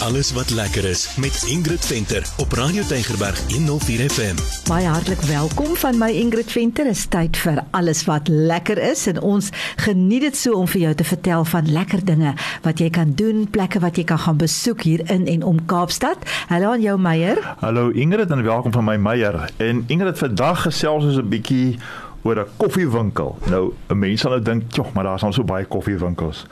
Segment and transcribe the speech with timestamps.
[0.00, 4.36] Alles wat lekker is met Ingrid Venter op Radio Tygerberg 104 FM.
[4.68, 6.84] Baie hartlik welkom van my Ingrid Venter.
[6.84, 10.80] Dit is tyd vir alles wat lekker is en ons geniet dit so om vir
[10.80, 12.32] jou te vertel van lekker dinge
[12.64, 16.24] wat jy kan doen, plekke wat jy kan gaan besoek hier in en om Kaapstad.
[16.48, 17.36] Hallo aan jou Meyer.
[17.60, 19.50] Hallo Ingrid en welkom van my Meyer.
[19.56, 21.76] En Ingrid vandag gesels ons 'n bietjie
[22.22, 23.36] oor 'n koffiewinkel.
[23.52, 26.46] Nou, 'n mens sal nou dink, "Jog, maar daar's al so baie koffiewinkels."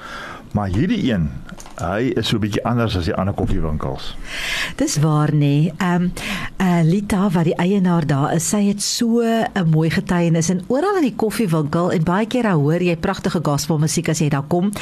[0.53, 1.31] Maar hierdie een,
[1.81, 4.15] hy is so 'n bietjie anders as die ander koffiewinkels.
[4.77, 5.71] Dis waar nê.
[5.79, 6.13] Ehm um,
[6.61, 10.97] uh, Lita wat die eienaar daar is, sy het so 'n mooi getuienis en oral
[10.97, 14.73] in die koffiewinkel en baie keer hoor jy pragtige gospelmusiek as jy daar kom.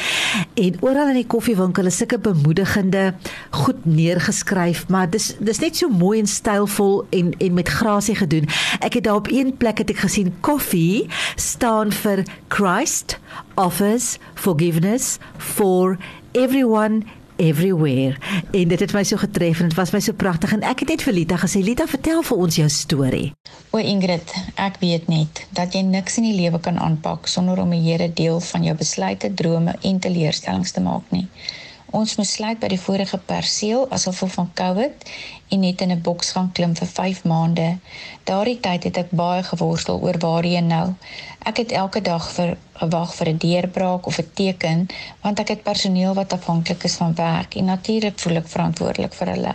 [0.55, 3.15] En oral in die koffiewinkel is sulke bemoedigende
[3.51, 8.49] goed neergeskryf, maar dis dis net so mooi en stylvol en en met grasie gedoen.
[8.81, 13.19] Ek het daar op een plek het ek gesien koffie staan vir Christ
[13.57, 15.99] offers forgiveness for
[16.37, 17.03] everyone
[17.37, 18.17] everywhere
[18.51, 20.93] en dit het my so getref en dit was my so pragtig en ek het
[20.93, 23.29] net vir Lita gesê Lita vertel vir ons jou storie.
[23.73, 27.73] O Ingrid, ek weet net dat jy niks in die lewe kan aanpak sonder om
[27.73, 31.27] die Here deel van jou besluite, drome en teleurstellings te maak nie.
[31.97, 35.05] Ons moes sluit by die vorige perseel as gevolg van COVID
[35.55, 37.69] en net in 'n boks gaan klim vir 5 maande.
[38.31, 40.89] Daardie tyd het ek baie geworstel oor waarheen nou.
[41.51, 42.51] Ek het elke dag vir
[42.83, 44.87] gewag vir 'n deurbraak of 'n teken
[45.23, 49.29] want ek het personeel wat afhanklik is van werk en natuurlik voel ek verantwoordelik vir
[49.35, 49.55] hulle.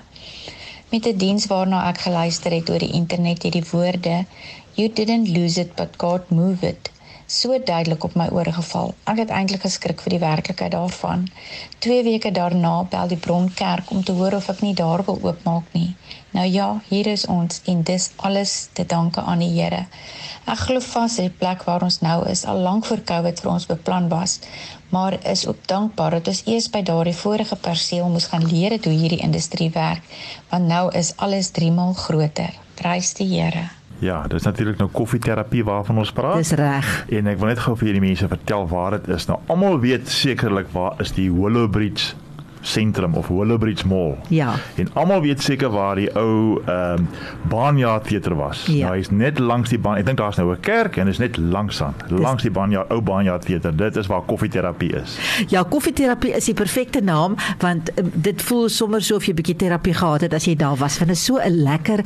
[0.92, 4.26] Met 'n diens waarna ek geluister het oor die internet het die woorde
[4.74, 6.92] you didn't lose it but God moved it
[7.32, 8.94] so duidelik op my ore geval.
[9.08, 11.28] Ek het eintlik geskrik vir die werklikheid daarvan.
[11.86, 15.72] 2 weke daarna bel die Bronkerk om te hoor of ek nie daar wil oopmaak
[15.78, 15.96] nie.
[16.36, 19.86] Nou ja, hier is ons en dis alles te danke aan die Here.
[20.46, 23.68] Ek glo vas die plek waar ons nou is al lank voor Covid vir ons
[23.72, 24.40] beplan was,
[24.92, 28.96] maar is ook dankbaar dat ons eers by daardie vorige perseel moes gaan leer hoe
[28.96, 30.04] hierdie industrie werk,
[30.50, 32.52] want nou is alles 3 maal groter.
[32.76, 33.70] Prys die Here.
[34.02, 36.40] Ja, dis natuurlik nou koffieterapie waarvan ons praat.
[36.42, 36.88] Dis reg.
[37.14, 39.28] En ek wil net gou vir julle mense vertel waar dit is.
[39.30, 42.16] Nou almal weet sekerlik waar is die Willow Bridge
[42.62, 44.18] sentrum of Willowbridge Mall.
[44.28, 44.54] Ja.
[44.76, 47.08] En almal weet seker waar die ou ehm um,
[47.50, 48.66] Baanjaard teater was.
[48.66, 48.86] Ja.
[48.86, 49.98] Nou hy's net langs die baan.
[49.98, 51.96] Ek dink daar's nou 'n kerk en is net langs aan.
[52.10, 53.76] Langs die Baanjaard ou Baanjaard teater.
[53.76, 55.18] Dit is waar koffieterapie is.
[55.48, 59.36] Ja, koffieterapie is die perfekte naam want um, dit voel sommer so of jy 'n
[59.36, 60.98] bietjie terapie gehad het as jy daar was.
[60.98, 62.00] Want dit is so 'n lekker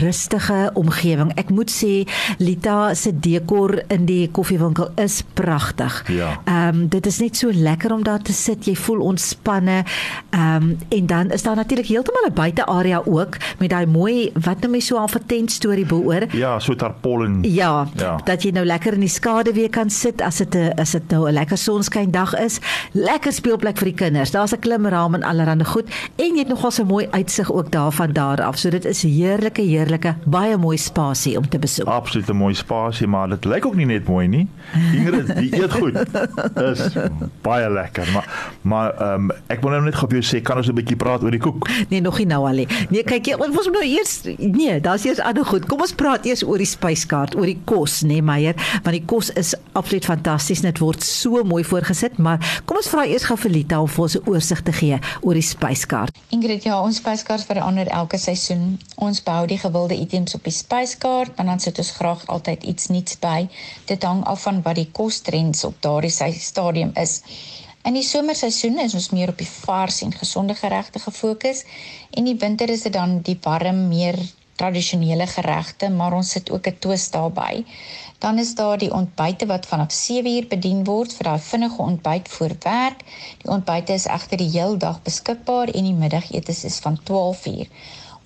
[0.00, 1.32] rustige omgewing.
[1.34, 2.08] Ek moet sê
[2.38, 6.04] Lita se dekor in die koffiewinkel is pragtig.
[6.08, 6.40] Ja.
[6.44, 8.64] Ehm um, dit is net so lekker om daar te sit.
[8.64, 9.84] Jy voel ontspanne.
[10.30, 14.60] Ehm um, en dan is daar natuurlik heeltemal 'n buitearea ook met daai mooi wat
[14.60, 16.26] nou my so 'n tent storie beoor.
[16.32, 17.42] Ja, so tarpollen.
[17.42, 18.20] Ja, Ja.
[18.24, 21.10] dat jy nou lekker in die skade weer kan sit as dit 'n as dit
[21.10, 22.60] nou 'n lekker sonskyn dag is.
[22.92, 24.30] Lekker speelplek vir die kinders.
[24.30, 27.70] Daar's 'n klimraam en allerlei goed en jy het nogal so 'n mooi uitsig ook
[27.70, 28.58] daarvan daar af.
[28.58, 31.86] So dit is heerlike heerlike baie mooi spasie om te besoek.
[31.86, 34.48] Absoluut 'n mooi spasie, maar dit lyk ook nie net mooi nie.
[34.94, 35.94] Ingrid, die eet goed.
[36.54, 36.88] Dis
[37.48, 40.60] baie lekker, maar maar ehm um, ek wil nou net gou vir jou sê, kan
[40.60, 41.68] ons 'n bietjie praat oor die koek?
[41.90, 42.68] Nee, nog nie nou al nie.
[42.90, 45.66] Nee, kyk jy, ons moet nou eers nee, daar's eers ander goed.
[45.66, 48.54] Kom ons praat eers oor die spyskaart, oor die kos, nee Meyer,
[48.84, 50.60] want die kos is absoluut fantasties.
[50.60, 54.02] Dit word so mooi voorgesit, maar kom ons vra eers gou vir Lita om vir
[54.02, 56.14] ons 'n oorsig te gee oor die spyskaart.
[56.30, 58.78] Ingrid, ja, ons spyskaart verander elke seisoen.
[58.96, 62.88] Ons bou die gewilde items op die spyskaart, want dan sit ons graag altyd iets
[62.88, 63.48] nuuts by.
[63.86, 67.22] Dit hang af van wat die kostrends op daardie stadium is.
[67.88, 71.62] In die somerseisoen is ons meer op die vars en gesonde geregte gefokus
[72.10, 74.18] en die winter is dit dan die warm, meer
[74.60, 77.64] tradisionele geregte, maar ons sit ook 'n twist daarbey.
[78.24, 82.54] Dan is daar die ontbyte wat vanaf 7uur bedien word vir daai vinnige ontbyt voor
[82.66, 83.00] werk.
[83.42, 87.66] Die ontbyte is egter die heel dag beskikbaar en die middagetes is van 12uur.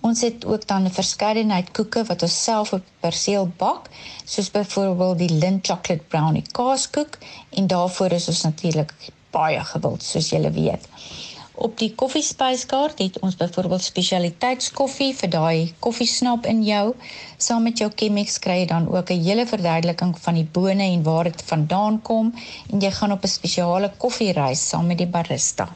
[0.01, 3.91] Ons het ook dan 'n verskeidenheid koeke wat ons self op perseel bak,
[4.25, 7.19] soos byvoorbeeld die Lindt chocolate brownie kaaskoek
[7.51, 8.95] en daarvoor is ons natuurlik
[9.33, 10.89] baie gewild soos julle weet.
[11.55, 16.95] Op die koffiespyskaart het ons byvoorbeeld spesialiteitskoffie vir daai koffiesnap in jou.
[17.37, 21.03] Saam met jou Chemex kry jy dan ook 'n hele verduideliking van die bone en
[21.03, 22.35] waar dit vandaan kom
[22.71, 25.69] en jy gaan op 'n spesiale koffiereis saam met die barista.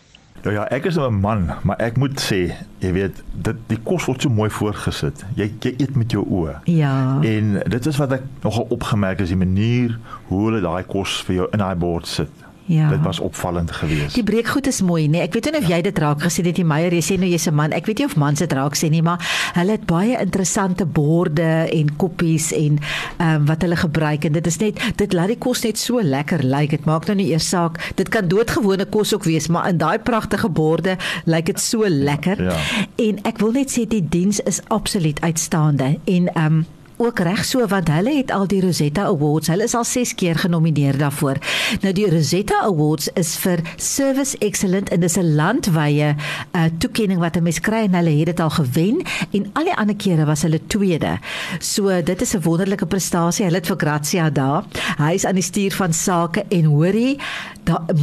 [0.42, 3.78] Nou ja, ek is nou 'n man, maar ek moet sê, jy weet, dit die
[3.82, 5.24] kos word so mooi voorgesit.
[5.34, 6.60] Jy jy eet met jou oë.
[6.64, 7.18] Ja.
[7.22, 9.98] En dit is wat ek nogal opgemerk is die manier
[10.28, 12.30] hoe hulle daai kos vir jou in daai bord sit.
[12.66, 12.88] Ja.
[12.88, 14.14] Dit was opvallend geweest.
[14.14, 15.20] Die breekgoed is mooi, nee.
[15.22, 16.94] Ek weet nie of jy dit raak gesien het nie, Meyer.
[16.94, 17.72] Jy sê nou jy's 'n man.
[17.72, 19.22] Ek weet nie of mans dit raak sien nie, maar
[19.54, 22.78] hulle het baie interessante borde en koppies en
[23.18, 26.02] ehm um, wat hulle gebruik en dit is net dit laat die kos net so
[26.02, 26.70] lekker lyk.
[26.70, 27.92] Dit maak nou nie eers saak.
[27.94, 32.42] Dit kan doodgewone kos ook wees, maar in daai pragtige borde lyk dit so lekker.
[32.42, 32.56] Ja.
[32.96, 36.66] En ek wil net sê die diens is absoluut uitstaande en ehm um,
[36.96, 39.48] ook reg so want hulle het al die Rosetta Awards.
[39.48, 41.38] Hulle is al 6 keer genomineer daarvoor.
[41.82, 47.36] Nou die Rosetta Awards is vir Service Excellent en dis 'n landwyse uh, toekenning wat
[47.36, 50.42] 'n mens kry en hulle het dit al gewen en al die ander kere was
[50.42, 51.18] hulle tweede.
[51.58, 53.44] So dit is 'n wonderlike prestasie.
[53.44, 54.64] Hulle het vir Grazia daar.
[54.98, 57.18] Hy is aan die stuur van sake en hoorie,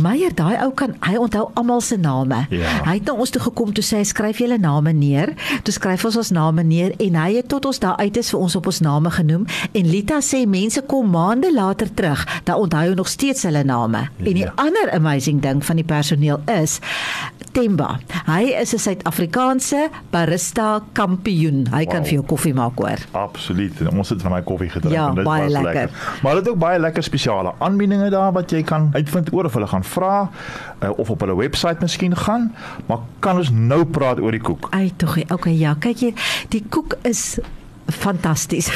[0.02, 2.46] Meyer, daai ou kan hy onthou almal se name.
[2.50, 2.68] Ja.
[2.86, 5.34] Hy het na ons toe gekom toe sê hy skryf julle name neer.
[5.64, 8.40] Toe skryf ons ons name neer en hy het tot ons daar uit is vir
[8.40, 12.80] ons op ons name genoem en Lita sê mense kom maande later terug, dan onthou
[12.90, 14.10] hy nog steeds hulle name.
[14.20, 14.52] En die Ja.
[14.56, 16.80] ander amazing ding van die personeel is
[17.54, 18.00] Temba.
[18.26, 21.68] Hy is 'n Suid-Afrikaanse barista kampioen.
[21.72, 22.06] Hy kan Wow.
[22.06, 22.98] vir jou koffie maak hoor.
[23.12, 23.72] Absoluut.
[23.94, 25.64] Ons het van my koffie gedrink Ja, en dit was lekker.
[25.64, 25.90] lekker.
[26.24, 29.60] Maar hulle het ook baie lekker spesiale aanbiedinge daar wat jy kan uitvind oor of
[29.62, 30.14] hulle gaan vra
[30.84, 32.50] uh, of op hulle webwerf miskien gaan.
[32.86, 34.72] Maar kan ons nou praat oor die koek?
[34.74, 37.38] Ai tog, okay ja, kyk hier, die koek is
[37.88, 38.70] fantasties.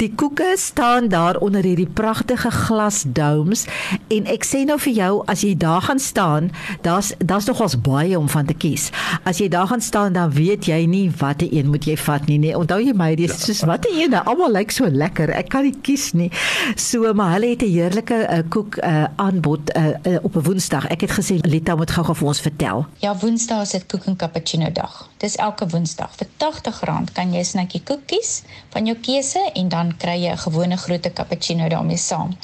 [0.00, 3.66] Die koeke staan daar onder hierdie pragtige glasdomes
[4.08, 6.50] en ek sê nou vir jou as jy daar gaan staan,
[6.82, 8.90] daar's daar's nogals baie om van te kies.
[9.24, 12.38] As jy daar gaan staan dan weet jy nie watter een moet jy vat nie,
[12.38, 12.56] nee.
[12.56, 15.30] Onthou jy my, dis soos watter een, nou, almal lyk so lekker.
[15.36, 16.30] Ek kan nie kies nie.
[16.76, 20.86] So maar hulle het 'n heerlike uh, koek uh, aanbod uh, uh, op 'n Woensdag.
[20.88, 22.86] Ek het gesê Lita moet gou-gou vir ons vertel.
[22.98, 25.08] Ja, Woensdae is dit koek en cappuccino dag.
[25.18, 26.14] Dis elke Woensdag.
[26.16, 28.35] Vir R80 kan jy 'n snackie koek kies
[28.74, 32.36] van jou keuse en dan kry jy 'n gewone groot cappuccino daarmee saam.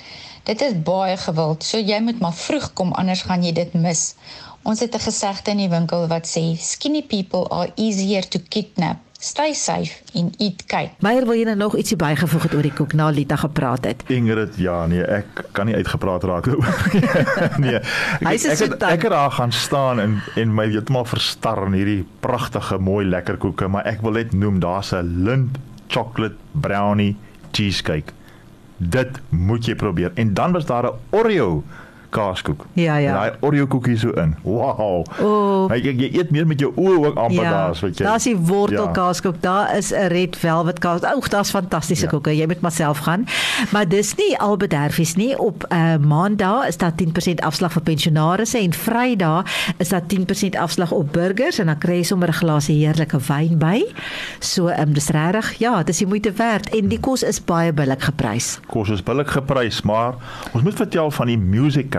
[0.43, 4.15] Dit is baie gewild, so jy moet maar vroeg kom anders gaan jy dit mis.
[4.63, 8.97] Ons het 'n gesegde in die winkel wat sê skinny people are easier to kidnap.
[9.23, 10.91] Stay safe en eat cake.
[10.99, 14.03] Meyer wil jy nou nog ietsie bygevoeg het oor die koek na Lita gepraat het.
[14.11, 16.59] Ingrid, ja, nee, ek kan nie uitgepraat raak nou.
[17.65, 17.79] nee.
[17.79, 21.67] Ek, Hy's 'n ek, het, ek het daar gaan staan en en my heeltemal verstar
[21.67, 25.59] in hierdie pragtige, mooi lekker koeke, maar ek wil net noem daar's 'n lint
[25.93, 27.17] chocolate brownie
[27.53, 28.13] cheesecake.
[28.77, 30.13] Dit moet jy probeer.
[30.15, 31.63] En dan was daar 'n Oreo
[32.13, 32.67] kaaskoek.
[32.79, 33.13] Ja, ja.
[33.17, 34.35] Daai Oreo koekie so in.
[34.45, 35.05] Wow.
[35.21, 35.69] O.
[35.73, 38.05] Hy jy, jy eet meer met jou oë ook amper daar, as wat jy.
[38.05, 41.01] Ja, daar's die wortelkaaskoek, daar is 'n red velvet kaas.
[41.17, 42.11] Oeg, daar's fantastiese Ja.
[42.11, 42.37] koeke.
[42.37, 43.27] Jy moet maar self gaan.
[43.73, 45.39] Maar dis nie al bederfies nie.
[45.39, 49.45] Op uh, Maandag is daar 10% afslag vir pensionaarsse en Vrydag
[49.79, 53.59] is daar 10% afslag op burgers en dan kry jy sommer 'n glasie heerlike wyn
[53.59, 53.83] by.
[54.39, 57.73] So, ehm um, dis regtig, ja, dis die moeite werd en die kos is baie
[57.73, 58.61] billik geprys.
[58.67, 60.15] Kos is billik geprys, maar
[60.53, 61.91] ons moet vertel van die Music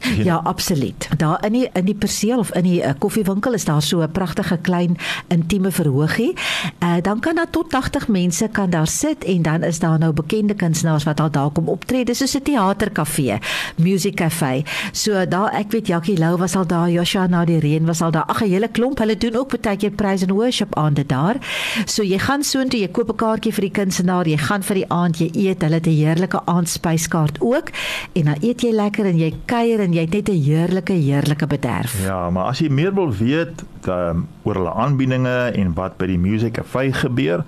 [0.00, 1.08] Jy Ja, absoluut.
[1.16, 4.10] Daar in die in die perseel of in die uh, koffiewinkel is daar so 'n
[4.10, 4.96] pragtige klein
[5.28, 6.34] intieme verhoogie.
[6.82, 10.12] Uh, dan kan daar tot 80 mense kan daar sit en dan is daar nou
[10.12, 12.04] bekende kunstenaars wat al daar kom optree.
[12.04, 13.38] Dis soos 'n teaterkafee,
[13.76, 14.62] music cafe.
[14.92, 18.10] So daar ek weet Jackie Lou was al daar, Joshua na die reën was al
[18.10, 18.24] daar.
[18.26, 18.98] Ag 'n hele klomp.
[18.98, 21.36] Hulle doen ook baie keer praise and worship aande daar.
[21.84, 24.88] So jy gaan soontoe, jy koop 'n kaartjie vir die kunstenaar, jy gaan vir die
[24.88, 27.70] aand, jy eet, hulle het 'n heerlike aandspyskaart ook
[28.12, 31.46] en dan eet jy lekker en jy kuier en jy het net 'n heerlike heerlike
[31.46, 32.02] bederf.
[32.02, 36.18] Ja, maar as jy meer wil weet um, oor hulle aanbiedinge en wat by die
[36.18, 37.44] Music Cafe gebeur,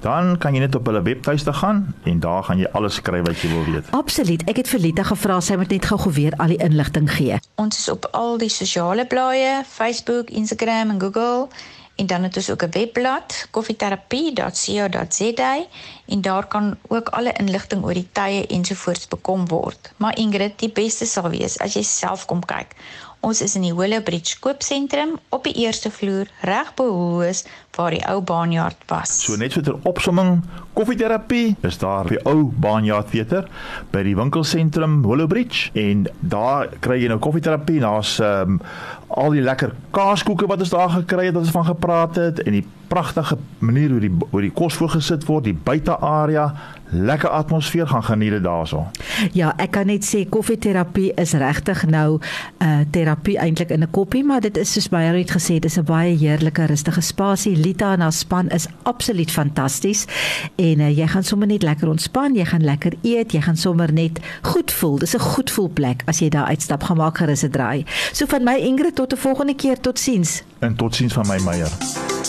[0.00, 3.42] dan kan jy net op hulle webtuiste gaan en daar gaan jy alles kry wat
[3.42, 3.90] jy wil weet.
[3.90, 4.44] Absoluut.
[4.48, 7.38] Ek het vir Lita gevra sy moet net gou-gou weer al die inligting gee.
[7.54, 11.48] Ons is op al die sosiale blaaie, Facebook, Instagram en Google.
[12.00, 15.66] En dan het ons ook 'n webblad, koffieterapie.co.za
[16.06, 19.92] en daar kan ook alle inligting oor die tye ensovoorts bekom word.
[19.96, 22.66] Maar Ingrid, die beste sal wees as jy self kom kyk.
[23.20, 27.44] Ons is in die Willow Bridge koopsentrum op die eerste vloer reg bo Woolworths
[27.76, 29.22] waar die ou baanjaard was.
[29.24, 30.40] So net so ter opsomming,
[30.72, 33.46] koffieterapie is daar by ou Baanjaard Theater
[33.90, 38.60] by die winkelsentrum Hollowbridge en daar kry jy nou koffieterapie, daar's ehm um,
[39.10, 42.54] al die lekker kaaskoeke wat ons daar gekry het wat ons van gepraat het en
[42.54, 46.48] die pragtige manier hoe die hoe die kos voorgesit word, die buitearea,
[46.90, 48.82] lekker atmosfeer gaan geniet dit daarso.
[49.36, 53.90] Ja, ek kan net sê koffieterapie is regtig nou 'n uh, terapie eintlik in 'n
[53.90, 57.56] koppie, maar dit is soos baie het gesê, dis 'n baie heerlike rustige spasie.
[57.70, 60.04] Lita en haar span is absoluut fantasties
[60.56, 63.92] en uh, jy gaan sommer net lekker ontspan, jy gaan lekker eet, jy gaan sommer
[63.94, 64.98] net goed voel.
[64.98, 67.84] Dis 'n goed voel plek as jy daar uitstap, gaan maak gerus 'n draai.
[68.12, 70.42] So van my Ingrid tot 'n volgende keer, totsiens.
[70.58, 72.19] En totsiens van my Meyer.